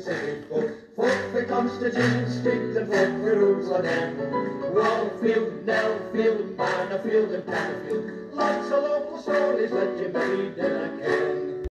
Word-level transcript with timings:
city 0.00 0.42
folk. 0.48 0.70
Folk 0.96 1.32
for 1.32 1.44
Constantine 1.44 2.30
Street 2.30 2.76
and 2.76 2.88
folk 2.88 3.08
for 3.20 3.34
Jerusalem. 3.34 4.16
Wallfield, 4.74 5.64
Nellfield, 5.64 6.56
Bannerfield 6.56 7.32
and 7.32 7.44
Tannerfield. 7.44 8.34
Lots 8.34 8.70
of 8.70 8.82
local 8.82 9.18
stories 9.22 9.70
that 9.70 9.98
you 9.98 10.08
may 10.08 10.26
read 10.26 10.98
in. 11.04 11.66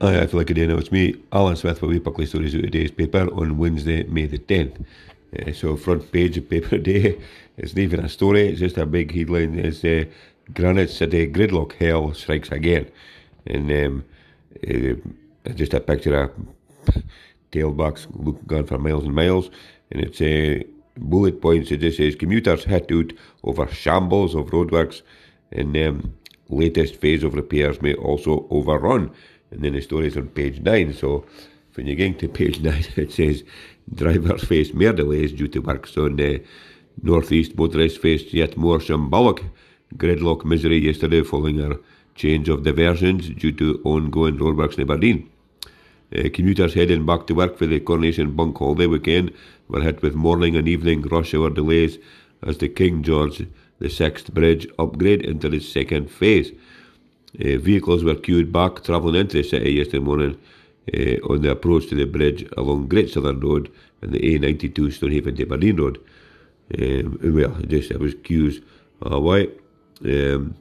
Hi, 0.00 0.20
I 0.20 0.26
feel 0.26 0.40
like 0.40 0.50
a 0.50 0.54
day 0.54 0.66
now. 0.66 0.76
It's 0.76 0.92
me, 0.92 1.14
Alan 1.32 1.56
Smith, 1.56 1.78
for 1.78 1.86
Wee 1.86 2.00
Puckly 2.00 2.26
Stories 2.26 2.54
of 2.54 2.62
today's 2.62 2.90
paper 2.90 3.28
on 3.32 3.56
Wednesday, 3.56 4.02
May 4.04 4.26
the 4.26 4.38
10th. 4.38 4.84
Uh, 5.38 5.52
so, 5.52 5.76
front 5.76 6.12
page 6.12 6.36
of 6.36 6.48
paper 6.50 6.78
day, 6.92 7.18
it's 7.56 7.74
not 7.74 7.82
even 7.82 8.00
a 8.00 8.08
story, 8.08 8.48
it's 8.48 8.60
just 8.60 8.76
a 8.76 8.84
big 8.84 9.14
headline. 9.14 9.58
It's 9.58 9.84
uh, 9.84 10.04
Granite 10.52 10.90
City 10.90 11.26
gridlock 11.26 11.72
hell 11.74 12.12
strikes 12.12 12.50
again. 12.50 12.90
And 13.46 13.72
um, 13.72 14.04
uh, 14.68 15.52
just 15.54 15.72
a 15.74 15.80
picture 15.80 16.20
of 16.20 16.30
tailbacks 17.52 18.06
gone 18.46 18.66
for 18.66 18.78
miles 18.78 19.04
and 19.04 19.14
miles. 19.14 19.50
And 19.90 20.02
it's 20.02 20.20
a 20.20 20.64
bullet 20.96 21.40
points. 21.40 21.70
It 21.70 21.78
just 21.78 21.98
says 21.98 22.14
commuters 22.14 22.64
hit 22.64 22.90
out 22.90 23.12
over 23.44 23.66
shambles 23.68 24.34
of 24.34 24.46
roadworks 24.46 25.02
and 25.52 25.76
um, 25.76 26.14
latest 26.48 26.96
phase 26.96 27.22
of 27.22 27.34
repairs 27.34 27.80
may 27.82 27.94
also 27.94 28.46
overrun. 28.50 29.10
And 29.50 29.62
then 29.62 29.74
the 29.74 29.80
story 29.80 30.08
is 30.08 30.16
on 30.16 30.28
page 30.28 30.60
9. 30.60 30.92
So 30.94 31.24
when 31.74 31.86
you 31.86 31.94
get 31.94 32.18
to 32.20 32.28
page 32.40 32.60
9, 32.60 32.84
it 32.96 33.12
says 33.12 33.44
drivers 33.94 34.44
face 34.44 34.72
more 34.74 34.92
delays 34.92 35.32
due 35.32 35.48
to 35.48 35.60
works 35.60 35.96
on 35.96 36.16
the 36.16 36.42
northeast. 37.02 37.56
Motorists 37.56 37.98
faced 37.98 38.32
yet 38.32 38.56
more 38.56 38.80
symbolic 38.80 39.44
gridlock 39.96 40.44
misery 40.44 40.78
yesterday 40.78 41.22
following 41.22 41.60
a 41.60 41.76
change 42.14 42.48
of 42.48 42.64
diversions 42.64 43.28
due 43.28 43.52
to 43.52 43.80
ongoing 43.84 44.38
roadworks 44.38 44.74
in 44.74 44.82
Aberdeen. 44.82 45.30
Uh, 46.14 46.28
commuters 46.32 46.74
heading 46.74 47.04
back 47.04 47.26
to 47.26 47.34
work 47.34 47.58
for 47.58 47.66
the 47.66 47.80
Coronation 47.80 48.36
Bank 48.36 48.56
Holiday 48.56 48.86
weekend 48.86 49.32
were 49.68 49.80
hit 49.80 50.02
with 50.02 50.14
morning 50.14 50.54
and 50.54 50.68
evening 50.68 51.02
rush 51.02 51.34
hour 51.34 51.50
delays 51.50 51.98
as 52.46 52.58
the 52.58 52.68
King 52.68 53.02
George 53.02 53.44
VI 53.80 54.12
Bridge 54.32 54.68
upgrade 54.78 55.22
into 55.22 55.52
its 55.52 55.68
second 55.68 56.08
phase. 56.08 56.52
Uh, 57.40 57.58
vehicles 57.58 58.04
were 58.04 58.14
queued 58.14 58.52
back 58.52 58.84
travelling 58.84 59.16
into 59.16 59.38
the 59.38 59.42
city 59.42 59.72
yesterday 59.72 59.98
morning 59.98 60.38
uh, 60.94 61.16
on 61.28 61.42
the 61.42 61.50
approach 61.50 61.88
to 61.88 61.96
the 61.96 62.04
bridge 62.04 62.48
along 62.56 62.86
Great 62.86 63.10
Southern 63.10 63.40
Road 63.40 63.72
and 64.00 64.12
the 64.12 64.20
A92 64.20 64.92
Stonehaven 64.92 65.34
to 65.34 65.42
Aberdeen 65.42 65.76
Road. 65.76 66.00
Um, 66.78 67.18
well, 67.22 67.56
just 67.66 67.90
it 67.90 67.98
was 67.98 68.14
queues 68.22 68.60
away. 69.02 69.50
Um, 70.04 70.54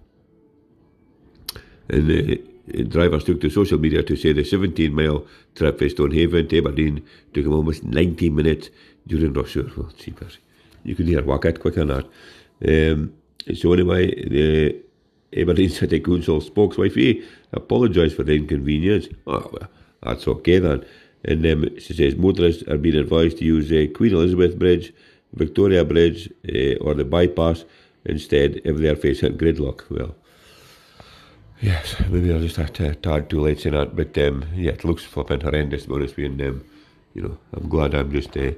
and 1.87 2.54
drivers 2.87 3.23
took 3.23 3.41
to 3.41 3.49
social 3.49 3.77
media 3.77 4.03
to 4.03 4.15
say 4.15 4.33
the 4.33 4.43
17 4.43 4.93
mile 4.93 5.25
trip 5.55 5.77
from 5.77 5.89
Stonehaven 5.89 6.47
to 6.47 6.57
Aberdeen 6.57 7.05
took 7.33 7.45
him 7.45 7.53
almost 7.53 7.83
19 7.83 8.35
minutes 8.35 8.69
during 9.07 9.33
rush 9.33 9.57
hour. 9.57 9.69
Well, 9.77 9.91
cheapers. 9.97 10.39
You 10.83 10.95
could 10.95 11.07
hear 11.07 11.23
walk 11.23 11.45
out 11.45 11.59
quicker 11.59 11.85
than 11.85 12.05
that. 12.59 12.91
Um, 12.93 13.13
so 13.55 13.73
anyway, 13.73 14.07
the 14.27 14.75
Aberdeen 15.35 15.69
City 15.79 15.99
Council 15.99 16.41
spokeswife 16.41 17.23
apologised 17.53 18.15
for 18.15 18.23
the 18.23 18.35
inconvenience. 18.35 19.07
Oh, 19.27 19.49
well, 19.51 19.69
that's 20.01 20.27
okay 20.27 20.59
then. 20.59 20.85
And 21.23 21.45
um, 21.45 21.79
she 21.79 21.93
says 21.93 22.15
motorists 22.15 22.63
are 22.67 22.77
being 22.77 22.95
advised 22.95 23.39
to 23.39 23.45
use 23.45 23.71
uh, 23.71 23.91
Queen 23.95 24.13
Elizabeth 24.13 24.57
Bridge, 24.57 24.93
Victoria 25.33 25.83
Bridge, 25.83 26.29
uh, 26.47 26.75
or 26.81 26.93
the 26.93 27.05
bypass 27.05 27.65
instead 28.05 28.61
if 28.63 28.77
they're 28.77 28.95
facing 28.95 29.37
gridlock. 29.37 29.89
Well, 29.89 30.15
yes, 31.61 31.95
maybe 32.09 32.33
I'll 32.33 32.39
just 32.39 32.57
have 32.57 32.73
to 32.73 32.95
tad 32.95 33.29
too 33.29 33.41
late 33.41 33.59
saying 33.59 33.75
that, 33.75 33.95
but 33.95 34.17
um, 34.17 34.45
yeah, 34.53 34.71
it 34.71 34.83
looks 34.83 35.03
flipping 35.03 35.41
horrendous 35.41 35.83
to 35.83 35.89
be 35.89 35.95
honest 35.95 36.15
with 36.15 36.25
you. 36.25 36.31
And, 36.31 36.41
um, 36.41 36.65
you 37.13 37.21
know, 37.21 37.37
I'm 37.53 37.69
glad 37.69 37.93
I'm 37.93 38.11
just 38.11 38.35
uh, 38.37 38.51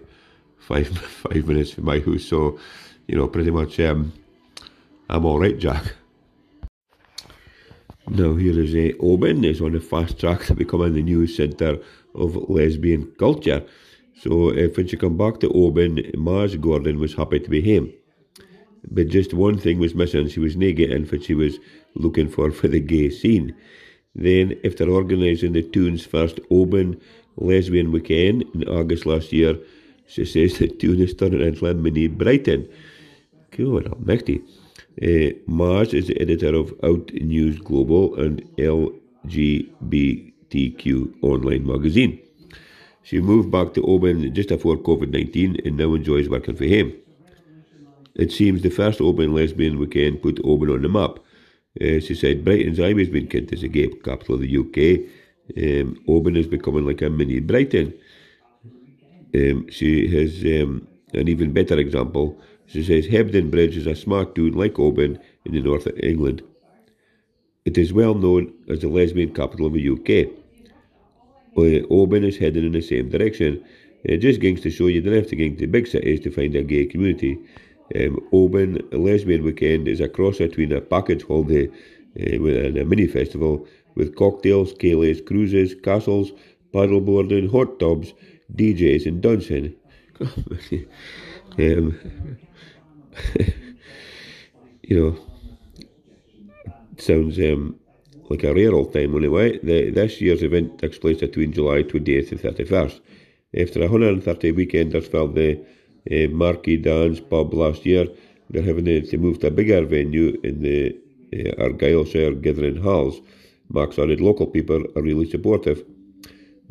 five 0.57 0.87
five 0.97 1.47
minutes 1.47 1.71
from 1.71 1.85
my 1.85 1.99
house, 1.99 2.25
so 2.25 2.59
you 3.07 3.15
know, 3.15 3.27
pretty 3.27 3.51
much 3.51 3.79
um, 3.79 4.13
I'm 5.09 5.25
all 5.25 5.39
right, 5.39 5.57
Jack. 5.57 5.95
Now 8.09 8.35
here 8.35 8.57
is 8.59 8.73
a 8.73 8.93
uh, 8.93 8.97
Oban 9.01 9.43
is 9.43 9.61
on 9.61 9.73
the 9.73 9.81
fast 9.81 10.19
track 10.19 10.45
to 10.45 10.55
becoming 10.55 10.93
the 10.93 11.03
new 11.03 11.27
centre 11.27 11.77
of 12.15 12.49
lesbian 12.49 13.11
culture. 13.19 13.63
So 14.19 14.51
uh, 14.51 14.69
when 14.75 14.87
she 14.87 14.97
come 14.97 15.17
back 15.17 15.39
to 15.41 15.49
Oban, 15.49 16.11
Mars 16.15 16.55
Gordon 16.55 16.99
was 16.99 17.13
happy 17.13 17.39
to 17.39 17.49
be 17.49 17.61
home. 17.75 17.91
But 18.89 19.09
just 19.09 19.33
one 19.33 19.57
thing 19.57 19.79
was 19.79 19.95
missing. 19.95 20.29
She 20.29 20.39
was 20.39 20.55
not 20.55 20.75
getting 20.75 21.05
what 21.05 21.23
she 21.23 21.33
was 21.33 21.59
looking 21.95 22.29
for 22.29 22.51
for 22.51 22.67
the 22.67 22.79
gay 22.79 23.09
scene. 23.09 23.53
Then, 24.15 24.57
after 24.63 24.89
organising 24.89 25.53
the 25.53 25.61
Toon's 25.61 26.05
first 26.05 26.39
open 26.49 26.99
lesbian 27.35 27.91
weekend 27.91 28.43
in 28.55 28.67
August 28.67 29.05
last 29.05 29.31
year, 29.31 29.57
she 30.07 30.25
says 30.25 30.57
that 30.57 30.79
Toon 30.79 31.01
is 31.01 31.13
turning 31.13 31.41
into 31.41 31.73
mini 31.73 32.07
Brighton. 32.07 32.67
Cool, 33.51 33.85
almighty. 33.87 34.41
Uh, 35.01 35.31
Mars 35.45 35.93
is 35.93 36.07
the 36.07 36.19
editor 36.19 36.55
of 36.55 36.73
Out 36.83 37.13
News 37.13 37.59
Global 37.59 38.15
and 38.15 38.41
LGBTQ 38.57 40.33
online 41.21 41.67
magazine. 41.67 42.19
She 43.03 43.21
moved 43.21 43.51
back 43.51 43.73
to 43.75 43.83
Oban 43.83 44.33
just 44.33 44.49
before 44.49 44.77
COVID 44.77 45.11
19 45.11 45.61
and 45.63 45.77
now 45.77 45.93
enjoys 45.93 46.27
working 46.29 46.55
for 46.55 46.65
him. 46.65 46.93
It 48.17 48.31
seems 48.31 48.61
the 48.61 48.69
first 48.69 48.99
open 48.99 49.33
lesbian 49.33 49.77
weekend 49.77 50.23
put 50.23 50.41
Oban 50.43 50.71
on 50.71 50.81
the 50.81 50.89
map. 50.89 51.19
Uh, 51.79 51.99
she 51.99 52.15
said 52.15 52.43
Brighton's 52.43 52.79
always 52.79 53.09
been 53.09 53.27
kent 53.27 53.53
as 53.53 53.61
a 53.61 53.67
gay 53.67 53.87
capital 54.03 54.35
of 54.35 54.41
the 54.41 54.57
UK. 54.57 55.05
Um, 55.55 56.03
Oban 56.07 56.35
is 56.35 56.47
becoming 56.47 56.85
like 56.85 57.03
a 57.03 57.09
mini 57.11 57.39
Brighton. 57.39 57.93
Um, 59.35 59.69
she 59.69 60.07
has 60.07 60.43
um, 60.61 60.87
an 61.13 61.27
even 61.27 61.53
better 61.53 61.77
example. 61.77 62.41
She 62.65 62.83
says 62.83 63.05
Hebden 63.05 63.51
Bridge 63.51 63.77
is 63.77 63.85
a 63.85 63.95
smart 63.95 64.35
town 64.35 64.53
like 64.53 64.79
Oban 64.79 65.19
in 65.45 65.53
the 65.53 65.61
north 65.61 65.85
of 65.85 65.97
England. 65.99 66.41
It 67.65 67.77
is 67.77 67.93
well 67.93 68.15
known 68.15 68.51
as 68.67 68.79
the 68.81 68.87
lesbian 68.87 69.33
capital 69.33 69.67
of 69.67 69.73
the 69.73 69.89
UK. 69.89 70.33
Uh, 71.55 71.85
Oban 71.93 72.23
is 72.23 72.37
heading 72.37 72.65
in 72.65 72.71
the 72.71 72.81
same 72.81 73.09
direction. 73.09 73.63
It 74.03 74.17
just 74.17 74.41
goes 74.41 74.61
to 74.61 74.71
show 74.71 74.87
you 74.87 75.01
don't 75.01 75.13
have 75.13 75.27
to 75.27 75.35
go 75.35 75.55
to 75.55 75.67
big 75.67 75.85
cities 75.85 76.21
to 76.21 76.31
find 76.31 76.55
a 76.55 76.63
gay 76.63 76.85
community. 76.85 77.37
Um, 77.95 78.19
Oban 78.33 78.79
Lesbian 78.91 79.43
Weekend 79.43 79.87
is 79.87 80.01
a 80.01 80.09
cross 80.09 80.39
between 80.39 80.71
a 80.73 80.81
package 80.81 81.23
holiday 81.25 81.67
uh, 82.19 82.65
and 82.67 82.77
a 82.77 82.85
mini 82.85 83.07
festival 83.07 83.65
with 83.95 84.15
cocktails, 84.15 84.73
ceilidhs, 84.73 85.25
cruises, 85.25 85.75
castles, 85.75 86.31
paddleboarding, 86.73 87.49
hot 87.49 87.79
tubs, 87.79 88.13
DJs, 88.55 89.05
and 89.05 89.21
dancing. 89.21 89.73
um, 91.59 91.97
you 94.83 94.95
know, 94.99 95.17
sounds 96.97 97.39
um, 97.39 97.79
like 98.29 98.43
a 98.43 98.53
rare 98.53 98.73
old 98.73 98.93
time 98.93 99.15
anyway. 99.15 99.57
The, 99.59 99.91
this 99.91 100.21
year's 100.21 100.43
event 100.43 100.79
takes 100.79 100.99
place 100.99 101.19
between 101.19 101.53
July 101.53 101.83
28th 101.83 102.31
and 102.31 102.41
31st. 102.41 102.99
After 103.57 103.79
130 103.79 104.51
weekenders 104.53 105.09
filled 105.09 105.35
the 105.35 105.63
Marquee 106.31 106.77
Dance 106.77 107.19
pub 107.19 107.53
last 107.53 107.85
year. 107.85 108.07
They're 108.49 108.63
having 108.63 108.85
to 108.85 109.17
move 109.17 109.39
to 109.39 109.47
a 109.47 109.51
bigger 109.51 109.85
venue 109.85 110.39
in 110.43 110.61
the 110.61 110.97
uh, 111.33 111.63
Argyllshire 111.63 112.41
Gathering 112.41 112.81
Halls. 112.81 113.21
Max 113.69 113.99
added 113.99 114.21
local 114.21 114.47
people 114.47 114.85
are 114.95 115.01
really 115.01 115.29
supportive. 115.29 115.83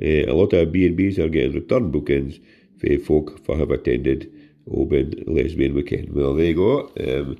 Uh, 0.00 0.24
a 0.28 0.32
lot 0.32 0.52
of 0.52 0.72
B&Bs 0.72 1.18
are 1.18 1.28
getting 1.28 1.52
return 1.52 1.90
bookings 1.90 2.38
for 2.78 2.98
folk 2.98 3.40
who 3.46 3.54
have 3.54 3.70
attended 3.70 4.32
Open 4.70 5.22
Lesbian 5.26 5.74
Weekend. 5.74 6.12
Well, 6.12 6.34
there 6.34 6.46
you 6.46 6.54
go. 6.54 6.90
Um, 7.00 7.38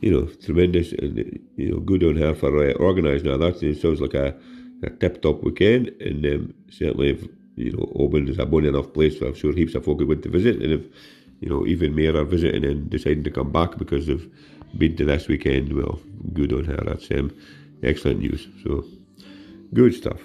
you 0.00 0.10
know, 0.10 0.26
tremendous 0.44 0.92
and 0.92 1.40
you 1.56 1.70
know, 1.70 1.80
good 1.80 2.02
on 2.02 2.16
her 2.16 2.34
for 2.34 2.68
uh, 2.68 2.72
organising 2.74 3.38
that. 3.38 3.78
Sounds 3.80 4.00
like 4.00 4.14
a, 4.14 4.36
a 4.82 4.90
tip-top 4.90 5.42
weekend, 5.44 5.88
and 6.00 6.26
um, 6.26 6.54
certainly 6.70 7.28
you 7.58 7.72
know, 7.72 7.92
Oban 7.96 8.28
is 8.28 8.38
a 8.38 8.46
bon 8.46 8.64
enough 8.64 8.92
place. 8.92 9.18
So 9.18 9.26
I'm 9.26 9.34
sure 9.34 9.52
heaps 9.52 9.74
of 9.74 9.84
folk 9.84 10.00
went 10.00 10.22
to 10.22 10.28
visit, 10.28 10.62
and 10.62 10.72
if 10.72 10.82
you 11.40 11.48
know, 11.48 11.66
even 11.66 11.94
more 11.94 12.20
are 12.20 12.24
visiting 12.24 12.64
and 12.64 12.90
deciding 12.90 13.24
to 13.24 13.30
come 13.30 13.50
back 13.52 13.78
because 13.78 14.06
they've 14.06 14.28
been 14.76 14.96
to 14.96 15.04
this 15.04 15.28
weekend. 15.28 15.72
Well, 15.72 16.00
good 16.32 16.52
on 16.52 16.64
her. 16.64 16.76
That's 16.76 17.10
um, 17.10 17.34
excellent 17.82 18.20
news. 18.20 18.48
So, 18.64 18.84
good 19.72 19.94
stuff. 19.94 20.20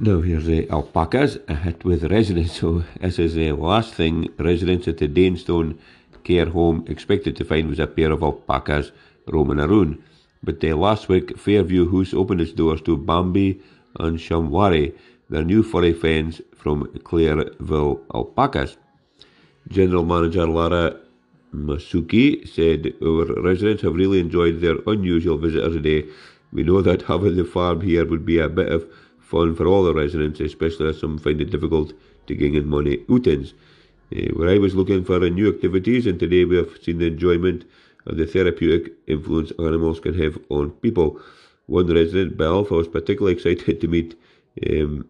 Now 0.00 0.20
here's 0.20 0.46
the 0.46 0.70
alpacas, 0.70 1.38
a 1.48 1.56
hit 1.56 1.84
with 1.84 2.04
residents. 2.04 2.52
So 2.60 2.84
this 3.00 3.18
is 3.18 3.34
the 3.34 3.50
last 3.50 3.94
thing 3.94 4.28
residents 4.38 4.86
at 4.86 4.98
the 4.98 5.08
Danestone 5.08 5.76
care 6.22 6.46
home 6.46 6.84
expected 6.86 7.34
to 7.36 7.44
find 7.44 7.68
was 7.68 7.80
a 7.80 7.86
pair 7.88 8.12
of 8.12 8.22
alpacas 8.22 8.92
roaming 9.26 9.58
around. 9.58 10.00
But 10.42 10.62
uh, 10.62 10.76
last 10.76 11.08
week, 11.08 11.36
Fairview 11.36 11.90
House 11.90 12.14
opened 12.14 12.40
its 12.40 12.52
doors 12.52 12.80
to 12.82 12.96
Bambi 12.96 13.60
and 13.98 14.18
Shamwari, 14.18 14.94
their 15.30 15.44
new 15.44 15.62
furry 15.62 15.92
friends 15.92 16.40
from 16.56 16.86
Clareville 17.04 18.00
Alpacas. 18.14 18.76
General 19.68 20.04
Manager 20.04 20.46
Lara 20.46 20.96
Masuki 21.54 22.48
said, 22.48 22.94
Our 23.02 23.26
residents 23.42 23.82
have 23.82 23.94
really 23.94 24.20
enjoyed 24.20 24.60
their 24.60 24.76
unusual 24.86 25.36
visitor 25.36 25.68
today. 25.68 26.08
We 26.52 26.62
know 26.62 26.80
that 26.82 27.02
having 27.02 27.36
the 27.36 27.44
farm 27.44 27.82
here 27.82 28.06
would 28.06 28.24
be 28.24 28.38
a 28.38 28.48
bit 28.48 28.72
of 28.72 28.86
fun 29.20 29.54
for 29.54 29.66
all 29.66 29.84
the 29.84 29.94
residents, 29.94 30.40
especially 30.40 30.88
as 30.88 31.00
some 31.00 31.18
find 31.18 31.40
it 31.40 31.50
difficult 31.50 31.92
to 32.26 32.34
gain 32.34 32.54
in 32.54 32.66
money 32.66 33.04
outings. 33.10 33.52
Uh, 34.14 34.30
where 34.34 34.48
I 34.48 34.56
was 34.56 34.74
looking 34.74 35.04
for 35.04 35.20
new 35.20 35.50
activities, 35.50 36.06
and 36.06 36.18
today 36.18 36.46
we 36.46 36.56
have 36.56 36.70
seen 36.82 36.98
the 36.98 37.08
enjoyment 37.08 37.66
of 38.06 38.16
the 38.16 38.26
therapeutic 38.26 38.94
influence 39.06 39.52
animals 39.58 40.00
can 40.00 40.14
have 40.14 40.38
on 40.48 40.70
people. 40.70 41.20
One 41.66 41.92
resident, 41.92 42.38
Belf, 42.38 42.70
was 42.70 42.88
particularly 42.88 43.34
excited 43.34 43.82
to 43.82 43.88
meet 43.88 44.18
um, 44.70 45.06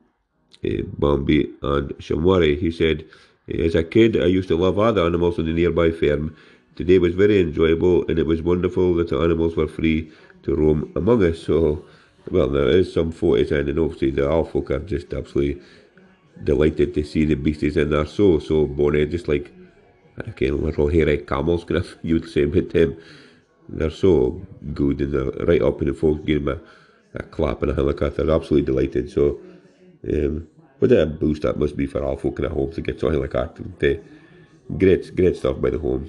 Bambi 0.63 1.51
and 1.63 1.91
Shamwari. 1.99 2.59
He 2.59 2.71
said, 2.71 3.05
As 3.49 3.75
a 3.75 3.85
kid, 3.85 4.21
I 4.21 4.27
used 4.27 4.49
to 4.49 4.57
love 4.57 4.79
other 4.79 5.05
animals 5.05 5.39
on 5.39 5.47
the 5.47 5.53
nearby 5.53 5.91
farm. 5.91 6.37
Today 6.77 6.99
was 6.99 7.15
very 7.15 7.41
enjoyable, 7.41 8.07
and 8.09 8.19
it 8.19 8.27
was 8.27 8.43
wonderful 8.43 8.95
that 8.95 9.09
the 9.09 9.19
animals 9.19 9.57
were 9.57 9.67
free 9.67 10.11
to 10.45 10.55
roam 10.55 10.93
among 10.95 11.25
us. 11.25 11.41
So, 11.41 11.85
well, 12.31 12.49
there 12.49 12.69
is 12.69 12.93
some 12.93 13.11
photos, 13.13 13.51
and 13.51 13.79
obviously 13.79 14.11
the 14.11 14.31
all 14.31 14.45
folk 14.45 14.71
are 14.71 14.79
just 14.81 15.13
absolutely 15.13 15.61
delighted 16.45 16.95
to 16.95 17.03
see 17.05 17.25
the 17.25 17.35
beasties 17.35 17.77
in 17.77 17.91
there. 17.91 18.07
So, 18.07 18.39
so 18.39 18.67
bonny, 18.67 19.07
just 19.07 19.29
like 19.29 19.53
again, 20.27 20.63
little 20.63 20.89
hairy 20.89 21.19
camels, 21.19 21.65
kind 21.65 21.79
of, 21.79 21.97
you'd 22.03 22.29
say, 22.29 22.45
but 22.45 22.75
um, 22.77 22.97
they're 23.69 23.91
so 23.91 24.41
good 24.75 25.01
and 25.01 25.13
they're 25.13 25.47
right 25.47 25.63
up 25.63 25.81
in 25.83 25.89
the 25.89 25.95
folk 25.95 26.25
give 26.25 26.45
them 26.45 26.61
a, 27.15 27.19
a 27.19 27.23
clap 27.25 27.63
and 27.63 27.73
a 27.73 27.75
helicopter. 27.75 28.25
They're 28.25 28.35
absolutely 28.35 28.67
delighted. 28.67 29.11
So, 29.11 29.39
um, 30.07 30.49
what 30.79 30.93
a 30.93 31.07
boost 31.07 31.43
that 31.43 31.59
must 31.59 31.77
be 31.77 31.87
for 31.87 32.05
all 32.05 32.17
folk 32.17 32.39
in 32.39 32.45
a 32.45 32.49
home 32.49 32.73
to 32.73 32.81
get 32.81 33.01
something 33.01 33.21
like 33.21 33.33
that. 33.33 33.59
And, 33.59 34.01
great, 34.79 35.15
great 35.17 35.37
stuff 35.37 35.61
by 35.61 35.71
the 35.71 35.79
home. 35.79 36.09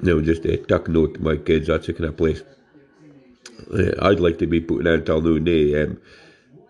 Now, 0.00 0.20
just 0.20 0.44
a 0.44 0.56
tuck 0.56 0.88
note 0.88 1.14
to 1.14 1.20
my 1.20 1.36
kids, 1.36 1.66
that's 1.66 1.86
the 1.86 1.92
kind 1.92 2.06
of 2.06 2.16
place 2.16 2.42
uh, 3.72 3.92
I'd 4.02 4.20
like 4.20 4.38
to 4.38 4.46
be 4.46 4.60
putting 4.60 4.86
out 4.86 5.00
until 5.00 5.20
noon. 5.20 5.48
Eh? 5.48 5.82
Um, 5.82 6.00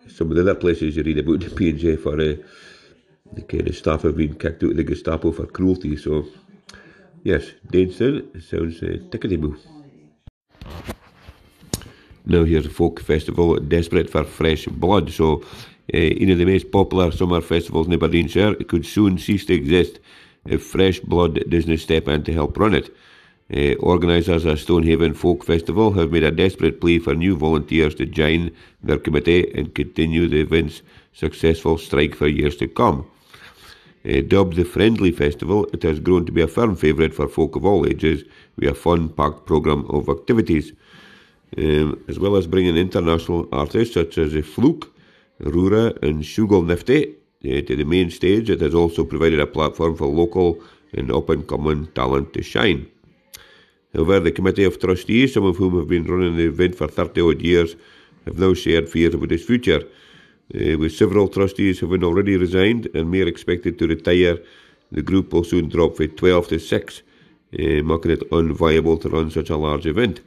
some 0.08 0.30
of 0.30 0.36
the 0.36 0.42
other 0.42 0.54
places 0.54 0.96
you 0.96 1.02
read 1.02 1.18
about 1.18 1.40
the 1.40 1.50
P&J 1.50 1.96
for 1.96 2.14
uh, 2.14 2.34
the 3.32 3.42
kind 3.42 3.68
of 3.68 3.76
staff 3.76 4.02
have 4.02 4.16
been 4.16 4.34
kicked 4.34 4.62
out 4.64 4.70
of 4.70 4.76
the 4.76 4.84
Gestapo 4.84 5.32
for 5.32 5.46
cruelty. 5.46 5.96
So, 5.96 6.26
yes, 7.22 7.52
Danestone 7.70 8.42
sounds 8.42 8.82
uh, 8.82 8.98
tickety 9.10 9.40
boo. 9.40 9.56
Now 12.28 12.44
here's 12.44 12.66
a 12.66 12.70
folk 12.70 13.00
festival 13.00 13.56
desperate 13.56 14.10
for 14.10 14.22
fresh 14.22 14.66
blood. 14.66 15.10
So, 15.10 15.42
uh, 15.94 16.10
one 16.20 16.30
of 16.30 16.36
the 16.36 16.44
most 16.44 16.70
popular 16.70 17.10
summer 17.10 17.40
festivals 17.40 17.86
in 17.86 17.94
Aberdeenshire 17.94 18.54
could 18.68 18.84
soon 18.84 19.16
cease 19.16 19.46
to 19.46 19.54
exist 19.54 19.98
if 20.44 20.62
fresh 20.62 21.00
blood 21.00 21.42
doesn't 21.48 21.78
step 21.78 22.06
in 22.06 22.24
to 22.24 22.32
help 22.34 22.58
run 22.58 22.74
it. 22.74 22.94
Uh, 23.50 23.74
organisers 23.80 24.44
of 24.44 24.60
Stonehaven 24.60 25.14
Folk 25.14 25.42
Festival 25.42 25.90
have 25.92 26.12
made 26.12 26.22
a 26.22 26.30
desperate 26.30 26.82
plea 26.82 26.98
for 26.98 27.14
new 27.14 27.34
volunteers 27.34 27.94
to 27.94 28.04
join 28.04 28.54
their 28.82 28.98
committee 28.98 29.50
and 29.54 29.74
continue 29.74 30.28
the 30.28 30.42
event's 30.42 30.82
successful 31.14 31.78
strike 31.78 32.14
for 32.14 32.28
years 32.28 32.56
to 32.56 32.68
come. 32.68 33.10
Uh, 34.06 34.20
dubbed 34.20 34.56
the 34.56 34.64
Friendly 34.64 35.12
Festival, 35.12 35.66
it 35.72 35.82
has 35.82 35.98
grown 35.98 36.26
to 36.26 36.32
be 36.32 36.42
a 36.42 36.46
firm 36.46 36.76
favourite 36.76 37.14
for 37.14 37.26
folk 37.26 37.56
of 37.56 37.64
all 37.64 37.86
ages 37.86 38.22
with 38.56 38.68
a 38.68 38.74
fun 38.74 39.08
packed 39.08 39.46
programme 39.46 39.86
of 39.88 40.10
activities. 40.10 40.74
Um, 41.56 42.04
as 42.08 42.18
well 42.18 42.36
as 42.36 42.46
bringing 42.46 42.76
international 42.76 43.48
artists 43.52 43.94
such 43.94 44.18
as 44.18 44.32
Flook, 44.44 44.92
Rura, 45.40 45.96
and 46.02 46.22
Shooglenifty 46.22 47.14
uh, 47.44 47.66
to 47.66 47.74
the 47.76 47.84
main 47.84 48.10
stage, 48.10 48.50
it 48.50 48.60
has 48.60 48.74
also 48.74 49.04
provided 49.04 49.40
a 49.40 49.46
platform 49.46 49.96
for 49.96 50.06
local 50.06 50.60
and 50.92 51.10
up 51.10 51.30
and 51.30 51.46
coming 51.48 51.86
talent 51.94 52.34
to 52.34 52.42
shine. 52.42 52.86
However, 53.94 54.20
the 54.20 54.32
Committee 54.32 54.64
of 54.64 54.78
Trustees, 54.78 55.32
some 55.32 55.44
of 55.44 55.56
whom 55.56 55.78
have 55.78 55.88
been 55.88 56.04
running 56.04 56.36
the 56.36 56.46
event 56.46 56.74
for 56.74 56.86
30 56.86 57.20
odd 57.22 57.40
years, 57.40 57.76
have 58.26 58.38
now 58.38 58.52
shared 58.52 58.88
fears 58.88 59.14
about 59.14 59.32
its 59.32 59.44
future. 59.44 59.82
Uh, 60.54 60.78
with 60.78 60.94
several 60.94 61.28
trustees 61.28 61.80
having 61.80 62.04
already 62.04 62.36
resigned 62.36 62.88
and 62.94 63.10
mere 63.10 63.28
expected 63.28 63.78
to 63.78 63.86
retire, 63.86 64.38
the 64.92 65.02
group 65.02 65.32
will 65.32 65.44
soon 65.44 65.68
drop 65.68 65.96
from 65.96 66.08
12 66.08 66.48
to 66.48 66.58
6, 66.58 67.02
uh, 67.02 67.02
making 67.58 68.10
it 68.10 68.30
unviable 68.30 69.00
to 69.00 69.08
run 69.08 69.30
such 69.30 69.50
a 69.50 69.56
large 69.56 69.86
event. 69.86 70.20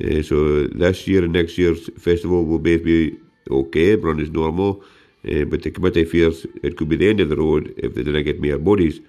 Uh, 0.00 0.22
so 0.22 0.66
this 0.68 1.06
year 1.06 1.24
and 1.24 1.32
next 1.32 1.58
year's 1.58 1.90
festival 1.98 2.44
will 2.44 2.58
both 2.58 2.84
be 2.84 3.18
okay, 3.50 3.96
run 3.96 4.20
as 4.20 4.30
normal, 4.30 4.82
uh, 5.30 5.44
but 5.44 5.62
the 5.62 5.70
committee 5.70 6.04
fears 6.04 6.46
it 6.62 6.76
could 6.76 6.88
be 6.88 6.96
the 6.96 7.08
end 7.08 7.20
of 7.20 7.28
the 7.28 7.36
road 7.36 7.74
if 7.76 7.94
they 7.94 8.02
didn't 8.02 8.24
get 8.24 8.40
more 8.40 8.58
bodies. 8.58 9.00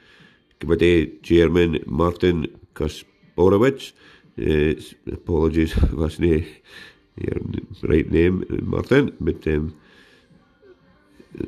Committee 0.60 1.18
Chairman 1.24 1.80
Martin 1.86 2.48
Kasper 2.76 3.08
Borowitz. 3.38 3.94
Uh, 4.38 4.74
apologies 5.12 5.74
if 5.78 5.92
that's 5.92 6.20
not 6.20 6.20
your 6.20 7.38
right 7.84 8.10
name, 8.12 8.44
Martin, 8.64 9.16
but 9.20 9.46
um, 9.48 9.76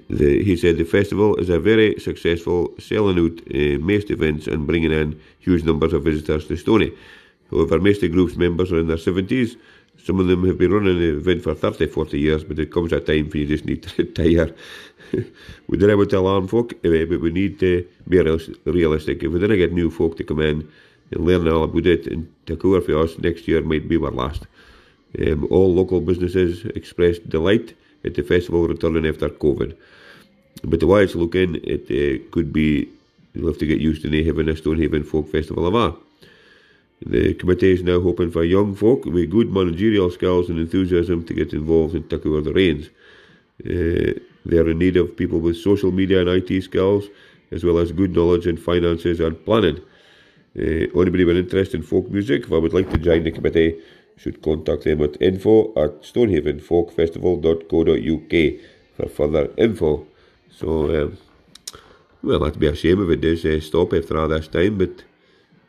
the, 0.10 0.44
he 0.44 0.56
said 0.56 0.78
the 0.78 0.84
festival 0.84 1.36
is 1.38 1.50
a 1.50 1.60
very 1.60 2.00
successful, 2.00 2.74
selling 2.80 3.18
out 3.18 3.40
uh, 3.54 3.80
most 3.80 4.12
events 4.12 4.48
and 4.48 4.68
bringing 4.68 4.92
in 4.92 5.20
huge 5.40 5.64
numbers 5.64 5.94
of 5.94 6.04
visitors 6.04 6.48
to 6.48 6.56
Stony. 6.56 6.92
However, 7.52 7.80
most 7.80 7.98
of 7.98 8.02
the 8.02 8.10
group's 8.10 8.36
members 8.36 8.72
are 8.72 8.80
in 8.80 8.88
their 8.88 8.98
70s. 8.98 9.56
Some 10.04 10.20
of 10.20 10.28
them 10.28 10.46
have 10.46 10.58
been 10.58 10.74
running 10.74 11.00
the 11.00 11.18
event 11.18 11.44
for 11.44 11.56
30, 11.56 11.88
40 11.88 12.20
years, 12.20 12.44
but 12.44 12.58
there 12.58 12.66
comes 12.66 12.92
a 12.92 13.00
time 13.00 13.30
when 13.30 13.42
you 13.42 13.48
just 13.48 13.66
need 13.66 13.84
to 13.84 13.94
retire. 14.04 14.54
we 15.68 15.78
don't 15.78 15.90
have 15.90 16.08
to 16.08 16.20
alarm 16.20 16.48
folk, 16.48 16.74
uh, 16.74 17.06
but 17.10 17.22
we 17.22 17.32
need 17.32 17.60
to 17.60 17.88
be 18.08 18.20
realistic. 18.66 19.24
If 19.24 19.32
we 19.32 19.40
didn't 19.40 19.58
get 19.58 19.74
new 19.74 19.90
folk 19.90 20.18
to 20.18 20.24
come 20.24 20.42
in, 20.42 20.70
and 21.12 21.26
learn 21.26 21.48
all 21.48 21.64
about 21.64 21.86
it 21.86 22.08
and 22.08 22.32
take 22.46 22.64
over 22.66 22.82
for 22.82 23.00
us 23.00 23.18
next 23.20 23.48
year 23.48 23.62
might 23.62 23.88
be 23.88 23.98
our 23.98 24.12
last. 24.12 24.48
Um, 25.20 25.48
all 25.50 25.74
local 25.74 26.02
businesses 26.02 26.66
expressed 26.76 27.30
delight 27.30 27.76
at 28.04 28.16
the 28.16 28.24
festival 28.24 28.68
returning 28.68 29.06
after 29.06 29.30
COVID. 29.30 29.76
But 30.64 30.80
the 30.80 30.88
way 30.88 31.04
it's 31.04 31.16
looking, 31.16 31.56
it 31.64 31.86
uh, 31.90 32.24
could 32.32 32.52
be, 32.52 32.90
you'll 33.34 33.48
have 33.48 33.60
to 33.60 33.66
get 33.66 33.80
used 33.80 34.02
to 34.02 34.10
not 34.10 34.26
having 34.26 34.50
a 34.50 34.56
Stonehaven 34.56 35.04
Folk 35.04 35.30
Festival 35.30 35.68
of 35.68 35.76
Art. 35.76 35.96
The 37.02 37.34
committee 37.34 37.72
is 37.72 37.84
now 37.84 38.00
hoping 38.00 38.32
for 38.32 38.44
young 38.44 38.76
folk 38.76 39.06
with 39.06 39.30
good 39.30 39.52
managerial 39.52 40.12
skills 40.12 40.50
and 40.50 40.60
enthusiasm 40.60 41.26
to 41.26 41.34
get 41.34 41.54
involved 41.54 41.96
and 41.96 42.10
take 42.10 42.26
over 42.26 42.42
the 42.42 42.54
reins. 42.54 42.90
Uh, 43.64 44.20
they 44.46 44.58
are 44.58 44.70
in 44.70 44.80
need 44.80 44.98
of 44.98 45.16
people 45.18 45.40
with 45.40 45.58
social 45.58 45.92
media 45.92 46.22
and 46.22 46.30
IT 46.30 46.64
skills, 46.64 47.06
as 47.52 47.64
well 47.64 47.78
as 47.78 47.92
good 47.92 48.16
knowledge 48.16 48.48
in 48.48 48.58
finances 48.58 49.20
and 49.20 49.46
planning. 49.46 49.80
Uh, 50.58 50.88
anybody 51.02 51.26
with 51.26 51.38
interest 51.38 51.74
in 51.74 51.82
folk 51.82 52.10
music, 52.10 52.44
if 52.44 52.52
I 52.52 52.58
would 52.58 52.74
like 52.74 52.90
to 52.92 52.98
join 52.98 53.24
the 53.24 53.32
committee, 53.32 53.82
should 54.18 54.42
contact 54.42 54.86
them 54.86 55.02
at 55.02 55.22
info 55.22 55.74
at 55.76 56.04
stonehavenfolkfestival.co.uk 56.04 58.60
for 58.96 59.10
further 59.10 59.52
info. 59.58 60.08
So, 60.50 61.04
um, 61.04 61.18
well, 62.24 62.40
that'd 62.40 62.60
be 62.60 62.68
a 62.68 62.76
shame 62.76 63.04
if 63.04 63.10
it 63.10 63.22
does 63.22 63.46
uh, 63.46 63.60
stop 63.60 63.94
after 63.94 64.18
all 64.18 64.30
this 64.30 64.48
time, 64.48 64.78
but, 64.78 65.04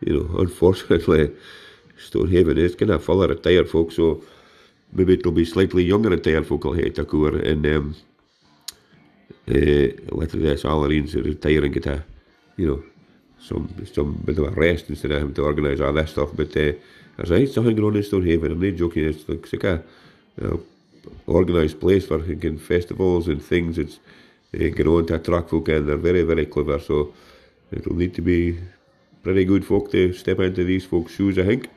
you 0.00 0.14
know, 0.14 0.38
unfortunately, 0.38 1.30
Stonehaven 1.98 2.58
is 2.58 2.74
going 2.74 2.90
to 2.90 2.98
fuller 2.98 3.28
retired 3.28 3.68
folk, 3.68 3.92
so 3.92 4.22
maybe 4.92 5.14
it'll 5.14 5.32
be 5.32 5.44
slightly 5.44 5.84
younger 5.84 6.10
retired 6.10 6.46
folk 6.46 6.64
will 6.64 6.72
hit 6.72 6.94
to 6.96 7.04
go 7.04 7.26
and 7.26 7.66
um, 7.66 7.96
eh, 9.48 9.88
uh, 10.12 10.14
literally 10.14 10.46
this 10.46 10.62
Alareens 10.62 11.14
retire 11.14 11.64
and 11.64 11.74
get 11.74 11.86
a, 11.86 12.02
you 12.56 12.66
know, 12.66 12.82
some 13.40 13.68
some 13.92 14.20
bit 14.24 14.38
of 14.38 14.44
a 14.46 14.50
rest 14.50 14.88
instead 14.88 15.10
of 15.12 15.18
having 15.18 15.34
to 15.34 15.42
organise 15.42 15.80
all 15.80 15.92
that 15.92 16.08
stuff. 16.08 16.30
But 16.34 16.50
uh, 16.50 16.72
there's 17.16 17.30
right, 17.30 17.48
something 17.48 17.76
going 17.76 17.88
on 17.88 17.96
in 17.96 18.02
Stonehaven. 18.02 18.52
I'm 18.52 18.60
not 18.60 18.76
joking. 18.76 19.04
It's 19.04 19.28
like, 19.28 19.42
it's 19.44 19.52
like 19.52 19.64
a 19.64 19.82
you 20.40 20.48
know, 20.48 20.62
organised 21.28 21.80
place 21.80 22.06
for 22.06 22.20
thinking 22.20 22.58
festivals 22.58 23.28
and 23.28 23.42
things. 23.42 23.78
It's 23.78 23.98
eh, 24.54 24.68
uh, 24.68 24.74
going 24.74 24.88
on 24.88 25.06
to 25.06 25.14
attract 25.14 25.50
folk 25.50 25.68
and 25.68 25.88
they're 25.88 25.96
very 25.96 26.22
very 26.22 26.46
clever. 26.46 26.78
So 26.78 27.14
it'll 27.72 27.94
need 27.94 28.14
to 28.14 28.22
be 28.22 28.58
pretty 29.26 29.44
good 29.44 29.64
folk 29.64 29.90
to 29.90 30.12
step 30.12 30.38
into 30.38 30.62
these 30.62 30.84
folks' 30.84 31.14
shoes. 31.14 31.36
I 31.36 31.44
think. 31.44 31.68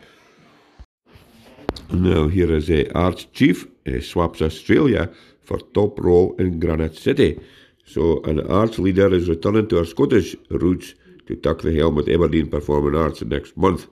Now 1.92 2.28
here 2.28 2.52
is 2.56 2.70
uh, 2.70 2.84
Arts 2.94 3.26
Chief 3.34 3.66
uh, 3.88 4.02
swaps 4.02 4.40
Australia 4.44 5.10
for 5.42 5.58
top 5.74 6.00
role 6.00 6.36
in 6.38 6.60
Granite 6.60 6.96
City. 6.96 7.40
So 7.86 8.22
an 8.26 8.40
arts 8.60 8.78
leader 8.78 9.12
is 9.12 9.28
returning 9.28 9.68
to 9.70 9.78
her 9.78 9.86
Scottish 9.86 10.36
roots 10.52 10.94
to 11.26 11.36
tuck 11.38 11.64
the 11.64 11.76
helm 11.76 11.96
with 11.96 12.08
Aberdeen 12.08 12.52
Performing 12.52 12.96
Arts 12.96 13.24
next 13.24 13.58
month. 13.58 13.88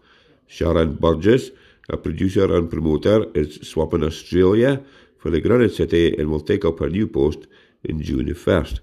Sharon 0.46 0.94
Burgess, 0.94 1.50
a 1.90 1.98
producer 1.98 2.56
and 2.56 2.70
promoter, 2.70 3.26
is 3.34 3.56
swapping 3.68 4.04
Australia 4.04 4.84
for 5.18 5.32
the 5.32 5.42
Granite 5.42 5.74
City 5.74 6.16
and 6.16 6.30
will 6.30 6.46
take 6.52 6.64
up 6.64 6.78
her 6.78 6.92
new 6.92 7.08
post 7.08 7.48
in 7.86 8.04
June 8.04 8.28
the 8.28 8.34
1st. 8.34 8.76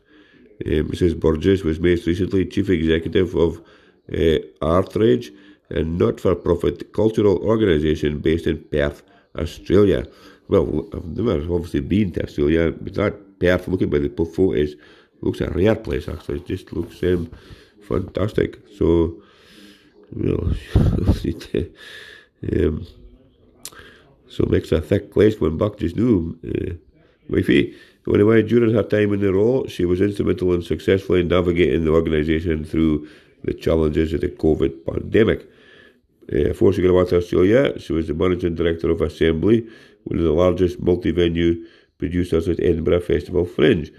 Uh, 0.66 0.83
Mrs. 0.90 1.14
Burgess 1.21 1.62
was 1.62 1.78
most 1.78 2.09
recently 2.09 2.45
chief 2.45 2.69
executive 2.71 3.37
of 3.37 3.62
Artrage, 4.11 5.34
a 5.70 5.82
not 5.82 6.20
for 6.20 6.34
profit 6.34 6.92
cultural 6.92 7.38
organisation 7.38 8.18
based 8.18 8.46
in 8.46 8.58
Perth, 8.58 9.02
Australia. 9.37 10.06
Well, 10.49 10.87
I've 10.92 11.06
never 11.06 11.40
obviously 11.54 11.80
been 11.80 12.12
to 12.12 12.25
Australia, 12.25 12.73
but 12.73 12.94
that 12.94 13.38
Perth, 13.38 13.68
looking 13.68 13.90
by 13.90 13.99
the 13.99 14.08
photos, 14.08 14.75
looks 15.23 15.40
a 15.40 15.50
rare 15.50 15.75
place 15.75 16.08
actually. 16.08 16.38
It 16.38 16.46
just 16.46 16.73
looks 16.73 17.02
um, 17.02 17.30
fantastic. 17.82 18.61
So, 18.76 19.23
well, 20.12 20.52
um, 22.52 22.87
so 24.28 24.46
makes 24.46 24.73
a 24.73 24.80
thick 24.80 25.12
place 25.12 25.40
when 25.40 25.56
back 25.56 25.78
just 25.78 25.96
knew. 25.96 26.38
Uh, 26.44 26.75
wifey. 27.28 27.75
Anyway, 28.06 28.42
during 28.42 28.75
her 28.75 28.82
time 28.82 29.14
in 29.14 29.20
the 29.20 29.32
role, 29.32 29.66
she 29.66 29.87
was 29.87 30.00
instrumental 30.00 30.52
in 30.52 30.61
successfully 30.61 31.23
navigating 31.23 31.84
the 31.84 31.92
organisation 31.92 32.64
through 32.64 33.08
the 33.45 33.55
challenges 33.55 34.13
of 34.13 34.21
the 34.21 34.29
COVID 34.29 34.85
pandemic. 34.87 35.49
Uh, 36.33 36.53
got 36.53 37.09
to 37.09 37.17
Australia, 37.17 37.79
she 37.79 37.93
was 37.93 38.09
the 38.09 38.15
managing 38.15 38.55
director 38.55 38.91
of 38.91 39.03
Assembly, 39.03 39.67
one 40.05 40.19
of 40.19 40.25
the 40.25 40.33
largest 40.33 40.81
multi-venue 40.81 41.67
producers 41.99 42.49
at 42.49 42.61
Edinburgh 42.61 43.01
Festival 43.01 43.45
Fringe. 43.45 43.93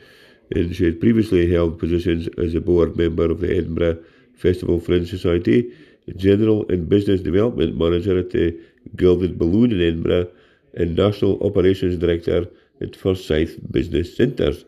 And 0.51 0.75
she 0.75 0.85
had 0.85 0.99
previously 0.99 1.51
held 1.51 1.79
positions 1.79 2.27
as 2.37 2.55
a 2.55 2.61
board 2.61 2.97
member 2.97 3.25
of 3.25 3.39
the 3.41 3.55
Edinburgh 3.55 4.03
Festival 4.35 4.79
Fringe 4.79 5.09
Society, 5.09 5.71
general 6.15 6.65
and 6.69 6.89
business 6.89 7.21
development 7.21 7.77
manager 7.77 8.19
at 8.19 8.31
the 8.31 8.59
Gilded 8.95 9.37
Balloon 9.39 9.71
in 9.71 9.81
Edinburgh, 9.81 10.29
and 10.75 10.95
national 10.95 11.41
operations 11.41 11.97
director 11.97 12.45
at 12.81 12.95
Forsyth 12.95 13.59
Business 13.71 14.15
Centres. 14.15 14.65